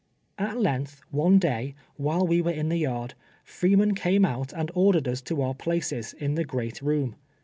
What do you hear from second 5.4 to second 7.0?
our ])laees, in the great